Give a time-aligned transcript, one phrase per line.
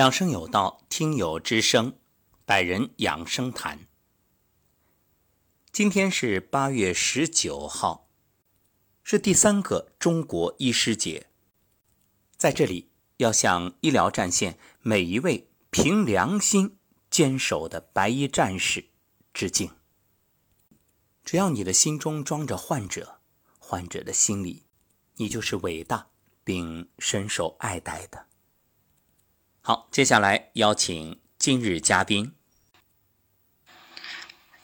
[0.00, 1.98] 养生有道，听友之声，
[2.46, 3.80] 百人养生谈。
[5.70, 8.08] 今天是八月十九号，
[9.02, 11.26] 是第三个中国医师节。
[12.38, 16.78] 在这里，要向医疗战线每一位凭良心
[17.10, 18.86] 坚守的白衣战士
[19.34, 19.70] 致敬。
[21.22, 23.20] 只要你的心中装着患者，
[23.58, 24.64] 患者的心里，
[25.16, 26.08] 你就是伟大
[26.42, 28.29] 并深受爱戴的。
[29.62, 32.34] 好，接下来邀请今日嘉宾。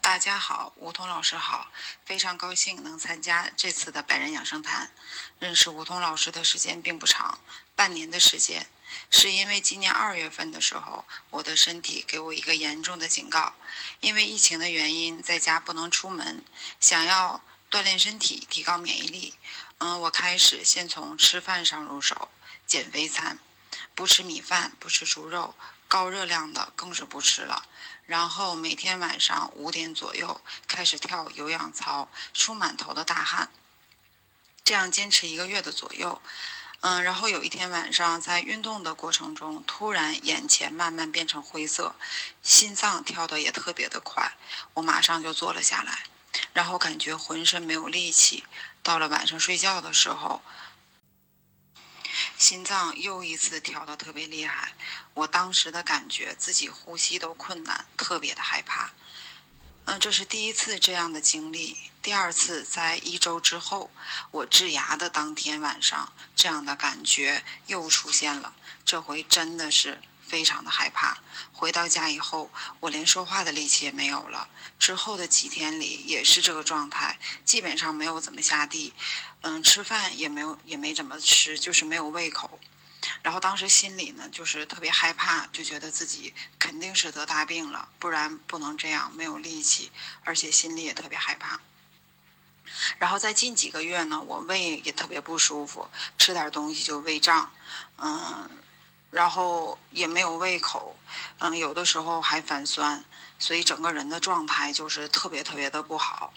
[0.01, 1.71] 大家好，吴桐老师好，
[2.03, 4.91] 非常高兴能参加这次的百人养生谈。
[5.37, 7.39] 认识吴桐老师的时间并不长，
[7.75, 8.65] 半年的时间，
[9.11, 13.53] 是因为今年二月份的时候，我的身体给我一个严重的警告，
[13.99, 16.43] 因为疫情的原因，在家不能出门，
[16.79, 19.35] 想要锻炼身体，提高免疫力。
[19.77, 22.29] 嗯，我开始先从吃饭上入手，
[22.65, 23.37] 减肥餐。
[23.97, 25.55] 不吃米饭，不吃猪肉，
[25.87, 27.65] 高热量的更是不吃了。
[28.05, 33.49] 然后每天晚上五点左右开始跳有氧操，出满头的大汗。
[34.63, 36.21] 这样坚持一个月的左右，
[36.81, 41.95] 嗯，然后有一天晚上在运动的过程中，突然眼前慢慢变成灰色，
[42.43, 44.33] 心脏跳得也特别的快，
[44.75, 46.03] 我马上就坐了下来，
[46.53, 48.43] 然后感觉浑身没有力气。
[48.83, 50.43] 到了晚上睡觉的时候。
[52.37, 54.73] 心脏又一次跳得特别厉害，
[55.15, 58.91] 我当时的感觉自己呼吸都困难，特别的害怕。
[59.85, 61.77] 嗯，这是第一次这样的经历。
[62.01, 63.89] 第二次在一周之后，
[64.31, 68.53] 我治牙的当天晚上，这样的感觉又出现了。
[68.85, 69.99] 这回真的是。
[70.27, 71.17] 非常的害怕，
[71.53, 74.49] 回到家以后，我连说话的力气也没有了。
[74.77, 78.93] 之后的几天里也是这个状态，基本上没有怎么下地，
[79.41, 82.59] 嗯，吃饭也没有，也没怎么吃，就是没有胃口。
[83.23, 89.91] 然后当时心里呢，就是特别害怕，就觉得自己肯定是得大病了，不然不能这样，没有力气，
[90.23, 91.59] 而且心里也特别害怕。
[92.99, 95.87] 然后在近几个月呢，我胃也特别不舒服，
[96.17, 97.51] 吃点东西就胃胀，
[97.97, 98.49] 嗯。
[99.09, 100.97] 然后也没有胃口，
[101.39, 103.03] 嗯，有的时候还反酸，
[103.39, 106.33] 所以整个人的状态就是特别特别的不好，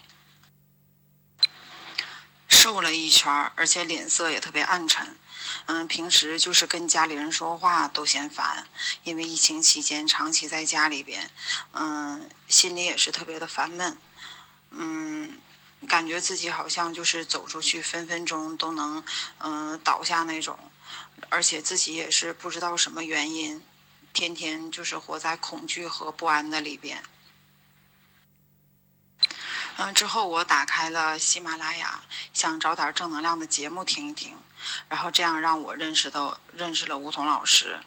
[2.47, 5.17] 瘦了一圈而且脸色也特别暗沉，
[5.65, 8.65] 嗯，平时就是跟家里人说话都嫌烦，
[9.03, 11.29] 因为疫情期间长期在家里边，
[11.73, 13.97] 嗯，心里也是特别的烦闷，
[14.69, 15.37] 嗯，
[15.89, 19.03] 感觉自己好像就是走出去分分钟都能，
[19.39, 20.57] 嗯，倒下那种。
[21.29, 23.63] 而且自己也是不知道什么原因，
[24.11, 27.03] 天天就是活在恐惧和不安的里边。
[29.77, 32.03] 嗯，之后我打开了喜马拉雅，
[32.33, 34.37] 想找点正能量的节目听一听，
[34.89, 37.79] 然后这样让我认识到认识了梧桐老师。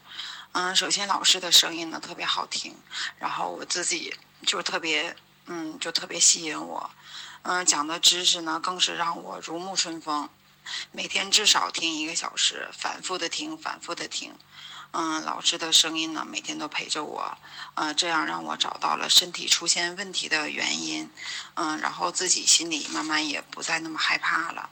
[0.52, 2.74] 嗯，首先老师的声音呢特别好听，
[3.18, 4.16] 然后我自己
[4.46, 5.14] 就特别
[5.46, 6.90] 嗯就特别吸引我，
[7.42, 10.28] 嗯讲的知识呢更是让我如沐春风。
[10.92, 14.34] 每天至少听一个小时，反复的听，反复的听。
[14.92, 17.36] 嗯，老师的声音呢，每天都陪着我。
[17.74, 21.10] 嗯，这样让我找到了身体出现问题的原因。
[21.54, 24.70] 嗯，然后自己心里慢慢也不再那么害怕了。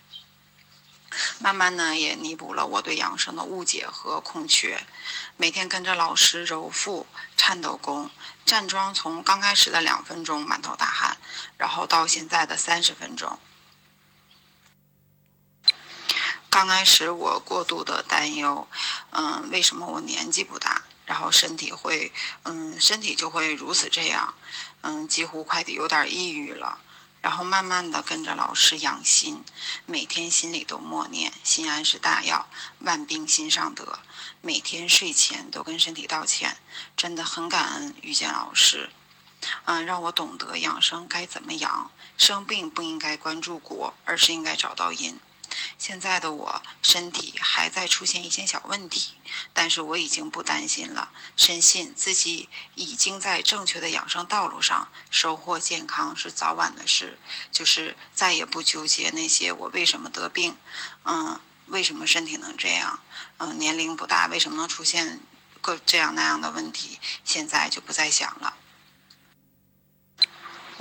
[1.41, 4.86] 慢慢呢，也弥补了我对养生的误解和空缺。
[5.36, 8.09] 每天跟着老师揉腹、颤抖功、
[8.47, 11.16] 站桩，从刚开始的两分钟满头大汗，
[11.59, 13.38] 然后到现在的三十分钟。
[16.52, 18.68] 刚开始我过度的担忧，
[19.12, 24.34] 嗯，为什么我年纪不大，然后身体会，嗯，身体就会如此这样，
[24.82, 26.78] 嗯，几乎快的有点抑郁了。
[27.22, 29.42] 然后慢慢的跟着老师养心，
[29.86, 32.46] 每天心里都默念“心安是大药，
[32.80, 34.00] 万病心上得”。
[34.42, 36.58] 每天睡前都跟身体道歉，
[36.94, 38.91] 真的很感恩遇见老师，
[39.64, 45.18] 嗯，让我懂得养生该怎么养，生病不应该关注果，而是应该找到因。
[45.82, 49.15] 现在的我身体还在出现一些小问题，
[49.53, 57.18] 但是我已经不担心了，深信自己已经在正确的养生道路上，收获健康是早晚的事，
[57.51, 60.56] 就是再也不纠结那些我为什么得病，
[61.03, 63.01] 嗯，为什么身体能这样，
[63.39, 65.18] 嗯，年龄不大为什么能出现
[65.60, 68.54] 各这样那样的问题，现在就不再想了。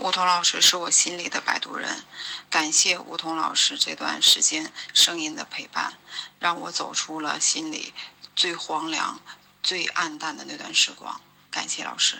[0.02, 2.04] 梧桐老师是我心里的摆渡人，
[2.50, 5.94] 感谢梧桐老师这段时间声音的陪伴，
[6.40, 7.94] 让我走出了心里
[8.36, 9.22] 最荒凉、
[9.62, 11.22] 最暗淡的那段时光。
[11.52, 12.18] 感谢老师，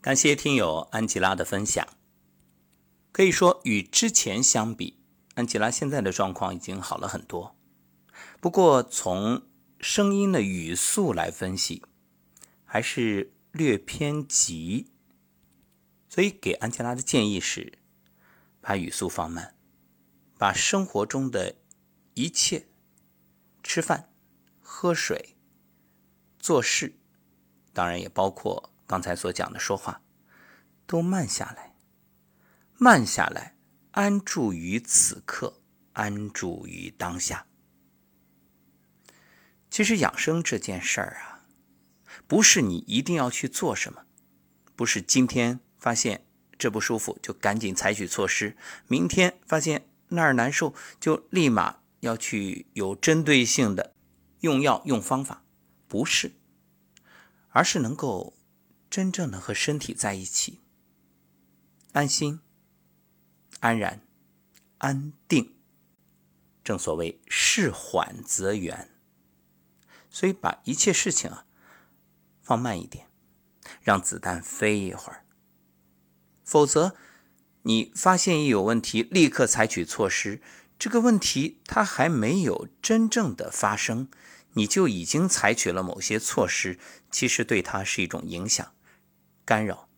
[0.00, 1.84] 感谢听友安吉拉的分享。
[3.10, 5.00] 可以说，与之前相比，
[5.34, 7.56] 安吉拉现在的状况已经好了很多。
[8.40, 9.42] 不过，从
[9.80, 11.82] 声音的语速来分析，
[12.64, 14.93] 还是略偏急。
[16.14, 17.76] 所以给安吉拉的建议是，
[18.60, 19.56] 把语速放慢，
[20.38, 21.56] 把生活中的
[22.14, 22.68] 一切，
[23.64, 24.12] 吃饭、
[24.60, 25.34] 喝水、
[26.38, 26.94] 做事，
[27.72, 30.02] 当然也包括刚才所讲的说话，
[30.86, 31.74] 都慢下来，
[32.78, 33.56] 慢下来，
[33.90, 35.62] 安住于此刻，
[35.94, 37.48] 安住于当下。
[39.68, 41.44] 其实养生这件事儿啊，
[42.28, 44.06] 不是你一定要去做什么，
[44.76, 45.58] 不是今天。
[45.84, 46.24] 发现
[46.58, 48.56] 这不舒服，就赶紧采取措施。
[48.88, 53.94] 明天发现那儿难受，就立马要去有针对性的
[54.40, 55.44] 用药用方法，
[55.86, 56.32] 不是，
[57.50, 58.34] 而是能够
[58.88, 60.62] 真正的和身体在一起，
[61.92, 62.40] 安心、
[63.60, 64.00] 安然、
[64.78, 65.54] 安定。
[66.64, 68.88] 正所谓事缓则圆，
[70.08, 71.44] 所以把一切事情啊
[72.40, 73.06] 放慢一点，
[73.82, 75.23] 让子弹飞一会儿。
[76.44, 76.94] 否则，
[77.62, 80.42] 你发现一有问题，立刻采取措施。
[80.78, 84.08] 这个问题它还没有真正的发生，
[84.52, 86.78] 你就已经采取了某些措施，
[87.10, 88.74] 其实对它是一种影响、
[89.44, 89.88] 干扰。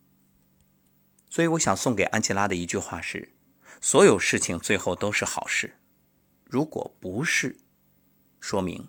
[1.29, 3.35] 所以，我想送给安琪拉的一句话是：
[3.81, 5.77] 所有事情最后都是好事。
[6.45, 7.59] 如果不是，
[8.39, 8.89] 说明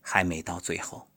[0.00, 1.09] 还没到最后。